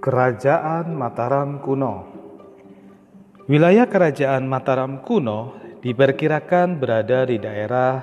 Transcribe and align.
Kerajaan 0.00 0.96
Mataram 0.96 1.60
kuno 1.60 2.08
Wilayah 3.52 3.84
Kerajaan 3.84 4.48
Mataram 4.48 5.04
kuno 5.04 5.60
diperkirakan 5.84 6.80
berada 6.80 7.28
di 7.28 7.36
daerah 7.36 8.00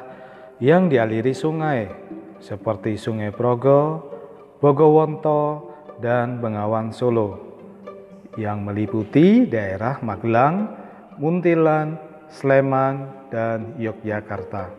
yang 0.62 0.94
dialiri 0.94 1.34
sungai 1.34 1.90
seperti 2.38 3.02
Sungai 3.02 3.34
Progo, 3.34 4.14
Bogowonto, 4.62 5.74
dan 5.98 6.38
Bengawan 6.38 6.94
Solo 6.94 7.58
yang 8.38 8.62
meliputi 8.62 9.50
daerah 9.50 9.98
Magelang, 10.06 10.70
Muntilan, 11.18 11.98
Sleman, 12.30 13.26
dan 13.34 13.74
Yogyakarta. 13.82 14.70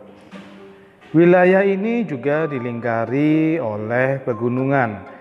Wilayah 1.11 1.67
ini 1.67 2.07
juga 2.07 2.47
dilingkari 2.47 3.59
oleh 3.59 4.23
pegunungan 4.23 5.18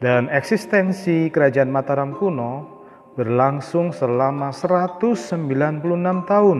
dan 0.00 0.32
eksistensi 0.32 1.28
Kerajaan 1.28 1.68
Mataram 1.68 2.16
kuno 2.16 2.82
berlangsung 3.20 3.92
selama 3.92 4.48
196 4.48 5.36
tahun 6.24 6.58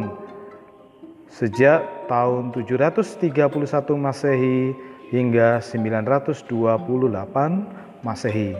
sejak 1.32 2.04
tahun 2.04 2.52
731 2.52 3.32
Masehi 3.96 4.76
hingga 5.08 5.64
928 5.64 6.52
Masehi. 8.04 8.52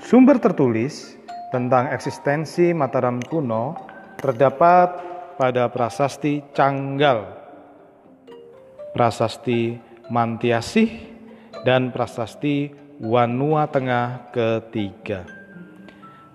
Sumber 0.00 0.36
tertulis 0.36 1.16
tentang 1.48 1.88
eksistensi 1.96 2.76
Mataram 2.76 3.24
kuno 3.24 3.72
terdapat 4.20 5.00
pada 5.40 5.72
prasasti 5.72 6.44
Canggal, 6.52 7.24
prasasti 8.92 9.80
Mantiasih, 10.12 10.90
dan 11.64 11.94
prasasti 11.94 12.89
Wanua 13.00 13.64
Tengah 13.64 14.28
ketiga. 14.28 15.24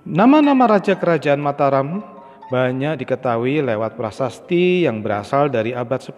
Nama-nama 0.02 0.66
raja 0.66 0.98
kerajaan 0.98 1.38
Mataram 1.38 2.02
banyak 2.50 3.06
diketahui 3.06 3.62
lewat 3.62 3.94
prasasti 3.94 4.90
yang 4.90 5.06
berasal 5.06 5.54
dari 5.54 5.78
abad 5.78 6.02
10, 6.02 6.18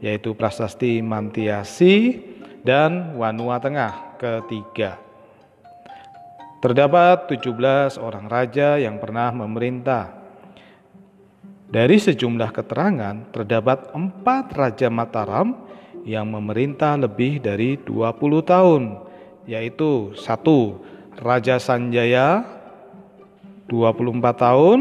yaitu 0.00 0.32
prasasti 0.32 1.04
Mantiasi 1.04 2.16
dan 2.64 3.12
Wanua 3.20 3.60
Tengah 3.60 4.16
ketiga. 4.16 4.96
Terdapat 6.64 7.28
17 7.28 8.00
orang 8.00 8.32
raja 8.32 8.80
yang 8.80 8.96
pernah 8.96 9.36
memerintah. 9.36 10.16
Dari 11.68 12.00
sejumlah 12.00 12.56
keterangan, 12.56 13.36
terdapat 13.36 13.92
empat 13.92 14.56
raja 14.56 14.88
Mataram 14.88 15.68
yang 16.08 16.24
memerintah 16.24 16.96
lebih 16.96 17.44
dari 17.44 17.76
20 17.76 18.40
tahun 18.40 19.05
yaitu 19.46 20.12
satu 20.18 20.82
Raja 21.16 21.56
Sanjaya 21.56 22.44
24 23.70 24.20
tahun. 24.36 24.78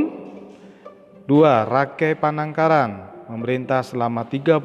Dua 1.26 1.66
Rake 1.66 2.14
Panangkaran 2.18 3.10
memerintah 3.30 3.82
selama 3.82 4.26
38 4.30 4.62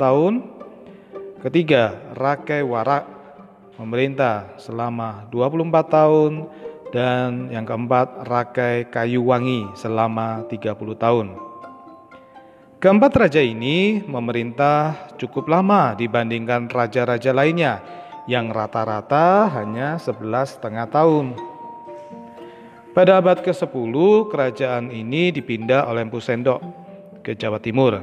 tahun. 0.00 0.32
Ketiga 1.44 1.96
Rake 2.16 2.64
Warak 2.64 3.04
memerintah 3.76 4.56
selama 4.56 5.28
24 5.28 5.96
tahun. 5.96 6.32
Dan 6.90 7.54
yang 7.54 7.62
keempat 7.62 8.26
Rakai 8.26 8.90
Kayuwangi 8.90 9.78
selama 9.78 10.42
30 10.50 10.74
tahun. 10.98 11.26
Keempat 12.80 13.12
raja 13.14 13.44
ini 13.44 14.02
memerintah 14.08 15.12
cukup 15.20 15.52
lama 15.52 15.94
dibandingkan 15.94 16.66
raja-raja 16.66 17.30
lainnya 17.30 17.99
yang 18.30 18.54
rata-rata 18.54 19.50
hanya 19.58 19.98
11 19.98 20.54
setengah 20.54 20.86
tahun. 20.86 21.34
Pada 22.94 23.18
abad 23.18 23.42
ke-10, 23.42 23.94
kerajaan 24.30 24.94
ini 24.94 25.34
dipindah 25.34 25.90
oleh 25.90 26.06
Empu 26.06 26.22
Sendok 26.22 26.62
ke 27.26 27.34
Jawa 27.34 27.58
Timur. 27.58 27.98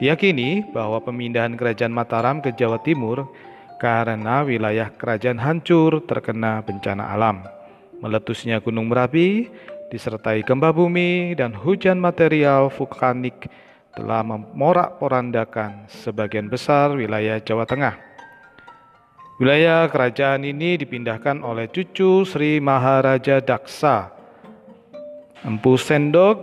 Diyakini 0.00 0.64
bahwa 0.72 1.04
pemindahan 1.04 1.52
kerajaan 1.52 1.92
Mataram 1.92 2.40
ke 2.40 2.52
Jawa 2.56 2.80
Timur 2.80 3.28
karena 3.76 4.40
wilayah 4.40 4.88
kerajaan 4.88 5.36
hancur 5.36 6.00
terkena 6.08 6.64
bencana 6.64 7.12
alam. 7.12 7.44
Meletusnya 8.00 8.64
Gunung 8.64 8.88
Merapi 8.88 9.52
disertai 9.92 10.44
gempa 10.44 10.72
bumi 10.72 11.36
dan 11.36 11.52
hujan 11.52 12.00
material 12.00 12.72
vulkanik 12.72 13.48
telah 13.96 14.20
memorak-porandakan 14.20 15.88
sebagian 15.88 16.48
besar 16.52 16.92
wilayah 16.96 17.40
Jawa 17.40 17.64
Tengah. 17.64 18.15
Wilayah 19.36 19.92
kerajaan 19.92 20.48
ini 20.48 20.80
dipindahkan 20.80 21.44
oleh 21.44 21.68
cucu 21.68 22.24
Sri 22.24 22.56
Maharaja 22.56 23.36
Daksa. 23.44 24.08
Empu 25.44 25.76
Sendok 25.76 26.40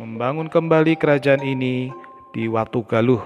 membangun 0.00 0.48
kembali 0.48 0.96
kerajaan 0.96 1.44
ini 1.44 1.92
di 2.32 2.48
Watu 2.48 2.88
Galuh. 2.88 3.20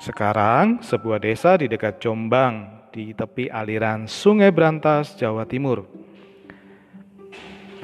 Sekarang 0.00 0.80
sebuah 0.80 1.20
desa 1.20 1.60
di 1.60 1.68
dekat 1.68 2.00
Jombang 2.00 2.88
di 2.88 3.12
tepi 3.12 3.52
aliran 3.52 4.08
Sungai 4.08 4.48
Brantas, 4.48 5.12
Jawa 5.12 5.44
Timur. 5.44 5.84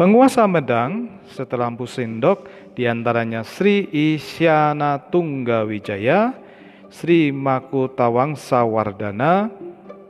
Penguasa 0.00 0.48
Medang 0.48 1.20
setelah 1.28 1.68
Empu 1.68 1.84
Sendok 1.84 2.72
di 2.72 2.88
antaranya 2.88 3.44
Sri 3.44 3.84
Isyana 3.92 4.96
Tunggawijaya, 5.12 6.32
Sri 6.88 7.36
Makutawangsa 7.36 8.64
Wardana, 8.64 9.67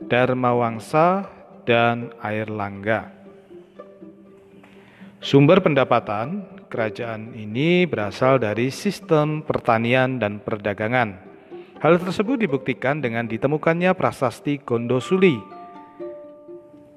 Dharma 0.09 0.57
Wangsa, 0.57 1.29
dan 1.69 2.09
Air 2.25 2.49
Langga. 2.49 3.13
Sumber 5.21 5.61
pendapatan 5.61 6.49
kerajaan 6.65 7.37
ini 7.37 7.85
berasal 7.85 8.41
dari 8.41 8.73
sistem 8.73 9.45
pertanian 9.45 10.17
dan 10.17 10.41
perdagangan. 10.41 11.21
Hal 11.77 12.01
tersebut 12.01 12.41
dibuktikan 12.41 13.05
dengan 13.05 13.29
ditemukannya 13.29 13.93
prasasti 13.93 14.57
Gondosuli 14.65 15.37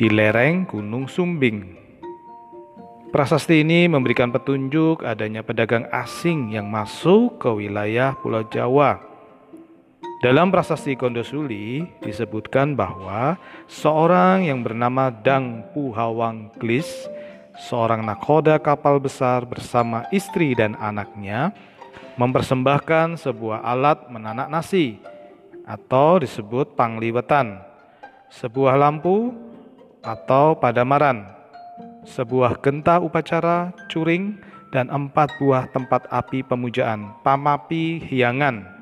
di 0.00 0.08
lereng 0.08 0.64
Gunung 0.64 1.04
Sumbing. 1.04 1.84
Prasasti 3.12 3.60
ini 3.60 3.92
memberikan 3.92 4.32
petunjuk 4.32 5.04
adanya 5.04 5.44
pedagang 5.44 5.84
asing 5.92 6.56
yang 6.56 6.72
masuk 6.72 7.36
ke 7.36 7.52
wilayah 7.52 8.16
Pulau 8.16 8.48
Jawa 8.48 9.11
dalam 10.22 10.54
prasasti 10.54 10.94
Kondosuli 10.94 11.82
disebutkan 11.98 12.78
bahwa 12.78 13.34
seorang 13.66 14.46
yang 14.46 14.62
bernama 14.62 15.10
Dang 15.10 15.66
Puhawang 15.74 16.54
Glis, 16.62 17.10
seorang 17.66 18.06
nakoda 18.06 18.62
kapal 18.62 19.02
besar 19.02 19.42
bersama 19.42 20.06
istri 20.14 20.54
dan 20.54 20.78
anaknya, 20.78 21.50
mempersembahkan 22.14 23.18
sebuah 23.18 23.66
alat 23.66 24.06
menanak 24.14 24.46
nasi 24.46 25.02
atau 25.66 26.22
disebut 26.22 26.78
pangliwetan, 26.78 27.58
sebuah 28.30 28.78
lampu 28.78 29.34
atau 30.06 30.54
padamaran, 30.54 31.26
sebuah 32.06 32.62
genta 32.62 33.02
upacara, 33.02 33.74
curing, 33.90 34.38
dan 34.70 34.86
empat 34.86 35.34
buah 35.42 35.66
tempat 35.74 36.06
api 36.14 36.46
pemujaan, 36.46 37.10
pamapi 37.26 37.98
hiangan 38.06 38.81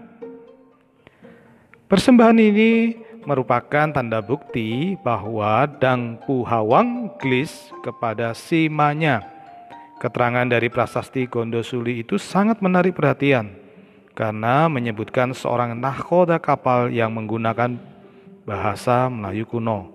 Persembahan 1.90 2.38
ini 2.38 2.94
merupakan 3.26 3.90
tanda 3.90 4.22
bukti 4.22 4.94
bahwa 5.02 5.66
Dang 5.66 6.22
Puhawang 6.22 7.18
Glis 7.18 7.74
kepada 7.82 8.30
Simanya. 8.30 9.26
Keterangan 9.98 10.46
dari 10.46 10.70
prasasti 10.70 11.26
Gondosuli 11.26 12.06
itu 12.06 12.14
sangat 12.14 12.62
menarik 12.62 12.94
perhatian 12.94 13.58
karena 14.14 14.70
menyebutkan 14.70 15.34
seorang 15.34 15.74
nahkoda 15.82 16.38
kapal 16.38 16.94
yang 16.94 17.10
menggunakan 17.10 17.74
bahasa 18.46 19.10
Melayu 19.10 19.50
kuno 19.50 19.90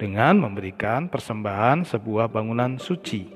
dengan 0.00 0.40
memberikan 0.40 1.04
persembahan 1.04 1.84
sebuah 1.84 2.32
bangunan 2.32 2.80
suci. 2.80 3.28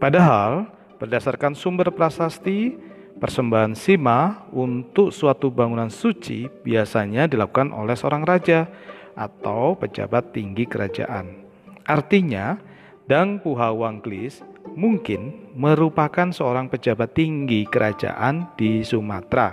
Padahal 0.00 0.64
berdasarkan 0.96 1.52
sumber 1.52 1.92
prasasti 1.92 2.72
Persembahan 3.20 3.76
sima 3.76 4.48
untuk 4.48 5.12
suatu 5.12 5.52
bangunan 5.52 5.92
suci 5.92 6.48
biasanya 6.64 7.28
dilakukan 7.28 7.68
oleh 7.68 7.92
seorang 7.92 8.24
raja 8.24 8.64
atau 9.12 9.76
pejabat 9.76 10.32
tinggi 10.32 10.64
kerajaan. 10.64 11.44
Artinya, 11.84 12.56
Dang 13.04 13.44
Puhawangklis 13.44 14.40
mungkin 14.72 15.52
merupakan 15.52 16.32
seorang 16.32 16.72
pejabat 16.72 17.12
tinggi 17.12 17.68
kerajaan 17.68 18.56
di 18.56 18.80
Sumatera. 18.80 19.52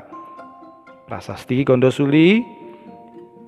Prasasti 1.03 1.67
Gondosuli 1.67 2.39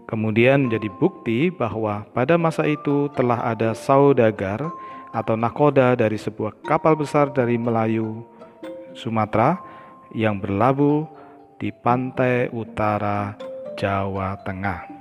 kemudian 0.03 0.67
menjadi 0.67 0.91
bukti 0.99 1.47
bahwa 1.47 2.03
pada 2.11 2.35
masa 2.35 2.67
itu 2.67 3.07
telah 3.15 3.39
ada 3.55 3.71
saudagar 3.71 4.67
atau 5.15 5.39
nakoda 5.39 5.95
dari 5.95 6.19
sebuah 6.19 6.59
kapal 6.67 6.99
besar 6.99 7.31
dari 7.31 7.55
Melayu 7.55 8.25
Sumatera 8.97 9.78
yang 10.13 10.41
berlabuh 10.41 11.05
di 11.59 11.69
pantai 11.73 12.49
utara 12.53 13.35
Jawa 13.75 14.39
Tengah. 14.43 14.98